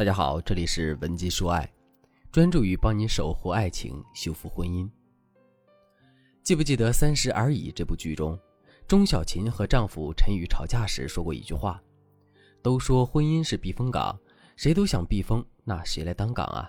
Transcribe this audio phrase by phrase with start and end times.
[0.00, 1.70] 大家好，这里是文姬说爱，
[2.32, 4.88] 专注于帮你守护爱情、修复婚姻。
[6.42, 8.40] 记不记得《三十而已》这部剧中，
[8.88, 11.78] 钟小琴和丈夫陈宇吵架时说过一句话
[12.64, 14.18] ：“都说婚姻是避风港，
[14.56, 16.66] 谁都想避风，那谁来当港啊？”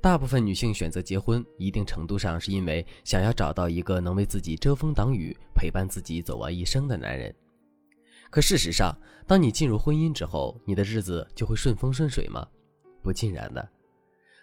[0.00, 7.36] 大部分女性选择结婚，一定程度上是因为想要找到一个能为自己遮风挡雨、陪伴自己走完一生的男人。
[8.36, 8.94] 可事实上，
[9.26, 12.46] 当你进入婚姻之后，你的日子就会顺风顺水吗？
[13.00, 13.66] 不尽然的。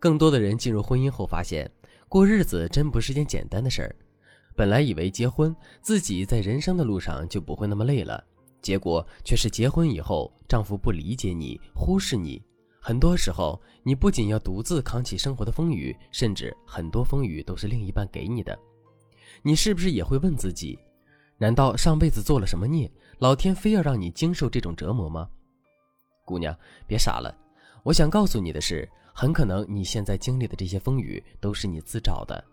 [0.00, 1.70] 更多的人进入婚姻后发现，
[2.08, 3.96] 过日子真不是件简单的事儿。
[4.56, 8.20] 本来以为结婚自己在人生的路上就不会那么累了，
[8.60, 12.42] 结果却是结婚以后，丈夫不理解你，忽视你。
[12.80, 18.58] 很多时候，你不仅要独自扛起生活的风雨，甚至很多风雨都是另一半给你的。
[19.44, 20.76] 你是不是也会问自己？
[21.38, 25.28] 难道上辈子做了什么孽，老天非要让你经受这种折磨吗？
[26.24, 26.54] 姑娘，
[26.86, 27.34] 别傻了。
[27.82, 32.44] 我想告诉你的是，很可能你现在经历的这些风雨都是你自找的。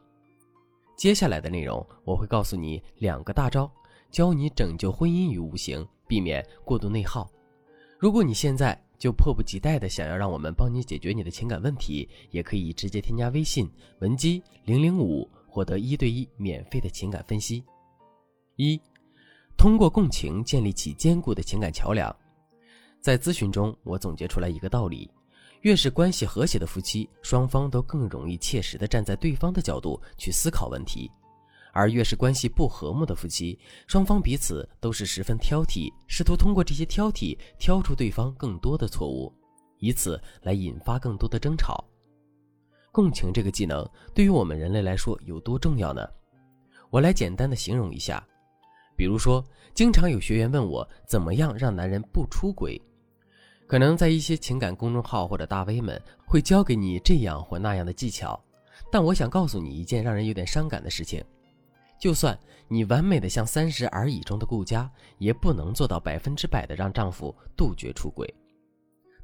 [0.96, 3.70] 接下来的内容，我会告诉你两个大招，
[4.10, 7.30] 教你拯救婚姻于无形，避免过度内耗。
[8.00, 17.66] 如果你现在就迫不及待的想要让我们帮你解决你的情感问题，也可以直接添加微信文姬零零五，获得一对一免费的情感分析。
[18.56, 18.80] 一，
[19.58, 22.14] 通过共情建立起坚固的情感桥梁。
[23.00, 25.10] 在咨询中，我总结出来一个道理：
[25.62, 31.10] 越是关系和谐的夫妻，双方都更容易切实的站在对方的角度去思考问题；
[31.74, 39.34] 而越是关系不和睦的夫妻，双方彼此都是十分挑剔，试图通过这些挑剔挑出对方更多的错误，
[39.80, 41.84] 以此来引发更多的争吵。
[42.92, 46.08] 共情这个技能对于我们人类来说有多重要呢？
[46.90, 48.26] 我来简单的形容一下。
[48.96, 52.80] 比如说，经常有学员问我怎么样让男人不出轨，
[53.68, 58.40] 可能在一些情感公众号或者大 V 们会教给你这样或那样的技巧，
[58.92, 61.24] 但我想告诉你一件让人有点伤感的事情：
[62.00, 62.38] 就算
[62.68, 68.32] 你完美的像《三十而已》中的顾佳，也不能做到百分之百的让丈夫杜绝出轨。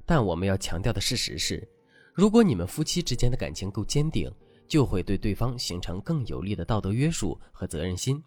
[0.05, 1.67] 但我们要强调的事实是，
[2.13, 4.31] 如果你们夫妻之间的感情够坚定，
[4.67, 8.23] 就会对对方形成更有力的道德约束和责任心。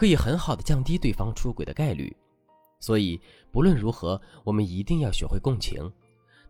[0.00, 2.16] 可以很好的降低对方出轨的概率，
[2.78, 3.20] 所以
[3.52, 5.92] 不论如何，我们一定要学会共情。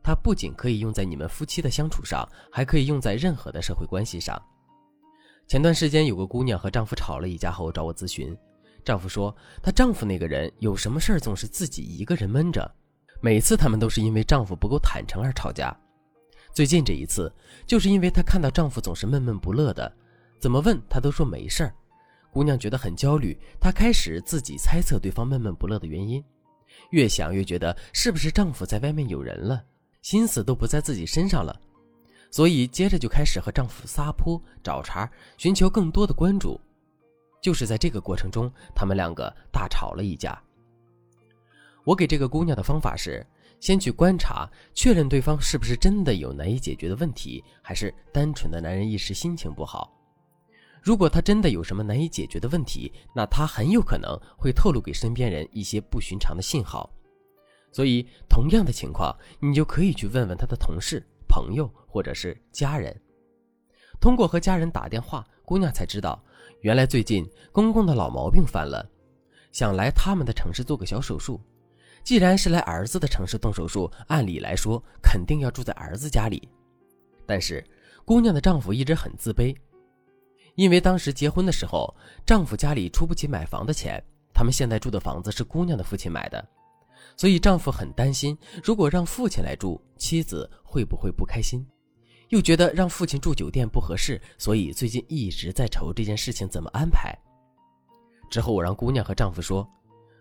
[0.04, 4.40] 它不仅可以用在你们夫妻的相处上，还可以用在任何的社会关系上。
[5.48, 8.38] 前段时间有个姑娘和丈夫吵了一架后找我咨询，
[8.84, 12.72] 丈夫说她丈夫那个人有什么事儿总是自己一个人闷着，
[13.20, 15.76] 每次他们都是因为丈夫不够坦诚而吵架。
[16.54, 17.34] 最近这一次，
[17.66, 19.92] 就是因为她看到丈夫总是闷闷不乐的，
[20.38, 21.74] 怎么问她都说没事儿。
[22.32, 26.22] 姑娘觉得很焦虑，她开始自己猜测对方闷闷不乐的原因，
[26.90, 29.64] 越想越觉得是不是丈夫在外面有人了，
[30.02, 31.60] 心思都不在自己身上了，
[32.30, 36.60] 所以接着就开始和丈夫撒泼找茬，寻求更多的关注。
[37.42, 40.40] 就是在这个过程中，他们两个大吵了一架。
[41.84, 43.26] 我给这个姑娘的方法是，
[43.58, 49.90] 先去观察，确认对方是不是真的有难以解决的问题，还是单纯的男人一时心情不好。
[50.82, 56.88] 如果他真的有什么难以解决的问题，那他很有可能会透露给身边人一些不寻常的信号。
[57.72, 62.98] 所以，同样的情况，你就可以去问问他的同事、朋友或者是家人。
[64.00, 66.20] 通过和家人打电话，姑娘才知道，
[66.62, 68.84] 原来最近公公的老毛病犯了，
[69.52, 71.40] 想来他们的城市做个小手术。
[72.02, 76.48] 既然是来儿子的城市动手术，按理来说肯定要住在儿子家里，
[77.26, 77.62] 但是
[78.04, 79.54] 姑娘的丈夫一直很自卑。
[80.54, 81.94] 因为当时结婚的时候，
[82.26, 84.02] 丈夫家里出不起买房的钱，
[84.32, 86.46] 他们现在住的房子是姑娘的父亲买的，
[87.16, 91.66] 所以丈夫很担心，如果让父亲来住，妻子会不会不开心？
[92.28, 97.12] 又觉得让父亲住酒店不合适，所以最近一直在愁这件事情怎么安排。
[98.30, 99.68] 之后我让姑娘和丈夫说：“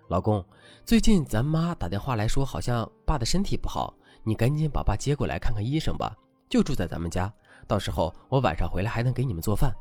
[0.09, 0.43] 老公，
[0.83, 3.93] 最近咱妈打电话来说，好像爸的身体不好，
[4.23, 6.15] 你赶紧把爸接过来看看医生吧，
[6.49, 7.31] 就住在咱们家，
[7.67, 9.71] 到时候我晚上回来还能给你们做饭。”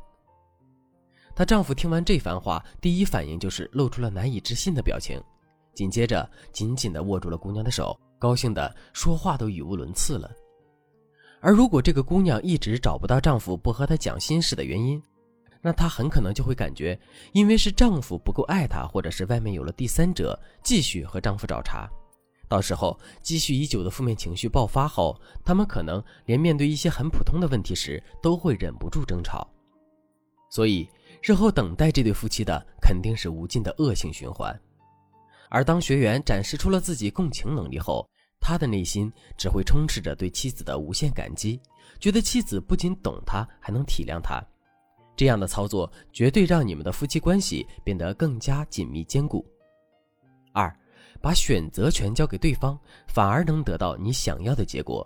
[1.39, 5.23] 她丈夫听完这番话，第一反应就是露出了难以置信的表情，
[5.73, 10.29] 紧接着紧紧地握住了姑娘的手，高兴的说话都语无伦次了。
[11.39, 15.01] 而如果这个姑娘一直找不到丈夫不和她讲心事的原因，
[15.61, 16.99] 那她很可能就会感觉，
[17.31, 21.89] 因为是丈夫不够爱她，或者是外面有了第三者，继续和丈夫找茬。
[22.49, 29.49] 到时候积蓄已久的负面情绪爆发后，他们可能连面对一些很普通的问题时，都会忍不住争吵。
[30.49, 30.85] 所以。
[31.21, 34.57] 日后等待这对夫妻的肯定是无尽的恶性循环，
[35.49, 38.07] 而当学员展示出了自己共情能力后，
[38.39, 41.59] 他的内心只会充斥着对妻子的无限感激，
[41.99, 44.41] 觉得妻子不仅懂他，还能体谅他。
[45.17, 49.45] 这样的操作绝对让你们的夫妻关系变得更加紧密坚固。
[50.53, 50.73] 二，
[51.21, 55.05] 把选择权交给对方，反而能得到你想要的结果。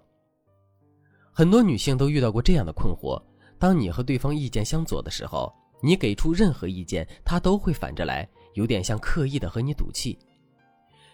[1.31, 3.19] 很多女性都遇到过这样的困惑：
[3.57, 5.51] 当你和对方意见相左的时候，
[5.83, 10.17] 你给出任何意见，他都会反着来，有点像刻意的和你赌气。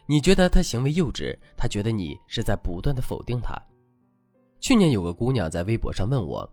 [0.06, 3.60] 你觉得他行为幼稚，他觉得你是在不断的否定他。
[4.60, 6.48] 去年有个姑娘在微博上问我。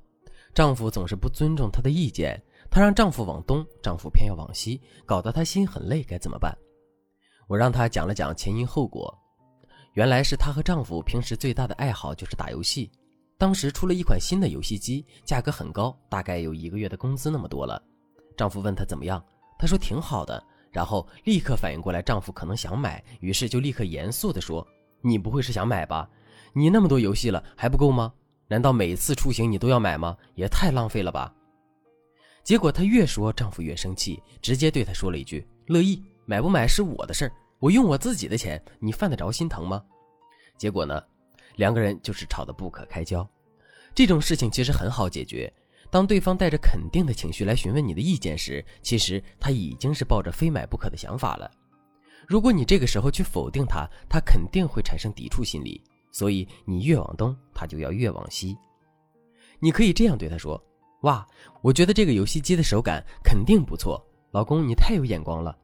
[0.54, 6.56] 丈夫总是不尊重她的意见，她让丈夫往东，丈夫偏要往西，搞得她心很累，该怎么办？
[7.46, 9.14] 我让她讲了讲前因后果。
[9.92, 12.90] 原来是她和丈夫平时最大的爱好就是打游戏，
[13.36, 17.82] 当时出了一款新的游戏机，价格很高，大概有一个月的工资那么多了。
[18.36, 19.24] 丈夫问她怎么样，
[19.58, 24.66] 她说挺好的，然后立刻反应过来丈夫可能想买，于是就立刻严肃地说
[25.00, 26.08] ：“你不会是想买吧？
[26.52, 28.12] 你那么多游戏了还不够吗？”
[28.48, 30.16] 难道每次出行你都要买吗？
[30.36, 31.34] 也太浪费了吧！
[32.44, 39.82] 结果她越说，丈夫越生气，直接对她说了一句：“乐意买不买是我的事儿，我用我自己的钱，你犯得着心疼吗？”
[40.56, 41.02] 结果呢，
[41.56, 43.28] 两个人就是吵得不可开交。
[43.96, 45.52] 这种事情其实很好解决，
[45.90, 51.50] 当对方带着肯定的情绪来询问你的意见时，其实他已经是抱着非买不可的想法了。
[52.26, 55.82] 如果你这个时候去否定他，他肯定会产生抵触心理。
[56.12, 58.56] 所以你越往东，他就要越往西。
[59.58, 60.58] 你可以这样对他说
[61.02, 61.26] ：“哇，
[61.60, 65.56] 我觉得这个游戏机的手感肯定不错，老公你太有眼光了。”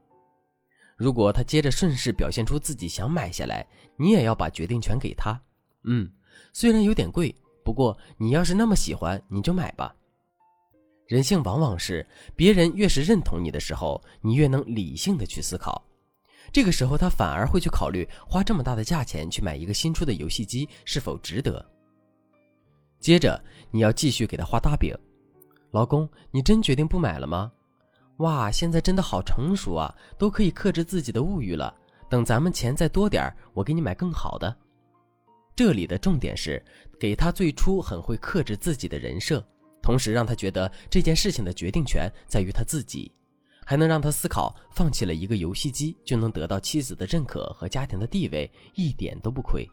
[0.94, 3.66] 如果他接着顺势表现出自己想买下来，
[3.96, 5.40] 你也要把决定权给他。
[5.84, 6.08] 嗯，
[6.52, 7.34] 虽然有点贵，
[7.64, 9.94] 不过你要是那么喜欢，你就买吧。
[11.12, 15.84] 人性往往是，别人越是认同你的时候，你越能理性的去思考。
[16.50, 21.62] 这个时候，他反而会去考虑花这么大的价钱去买一个新出的游戏机是否值得。
[22.98, 23.38] 接着，
[23.70, 24.96] 你要继续给他画大饼，
[25.72, 27.52] 老公，你真决定不买了吗？
[28.16, 31.74] 哇，现在真的好成熟啊，都可以克制自己的物欲了。
[32.08, 34.56] 等咱们钱再多点儿我给你买更好的。
[35.54, 36.64] 这里的重点是
[36.98, 39.46] 给他最初很会克制自己的人设，
[39.82, 43.10] 同时让他觉得这件事情的决定权在于他自己。
[43.64, 49.68] 还能让他思考，放弃了一个游戏机就能得到妻子的认可和家庭的地位，一点都不亏。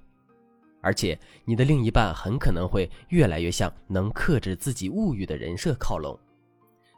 [0.82, 6.18] 而且你的另一半很可能会越来越向能克制自己物欲的人设靠拢，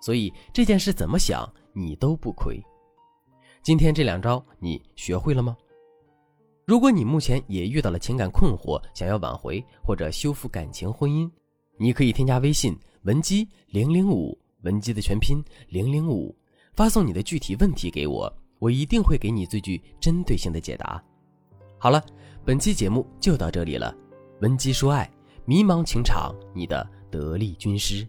[0.01, 2.61] 所以这件事怎么想你都不亏。
[3.63, 5.55] 今天这两招你学会了吗？
[6.65, 11.31] 如果你目前也遇到了情感困惑，想要挽回或者修复感情婚姻，
[11.77, 16.35] 你可以添加微信文姬零零五，文姬的全拼零零五。
[16.73, 21.03] 发送你的具体问题给我，我一定会给你最具针对性的解答。
[21.77, 22.03] 好了，
[22.45, 23.93] 本期节目就到这里了。
[24.39, 25.11] 文姬说爱，
[25.45, 28.07] 迷茫情场，你的得力军师。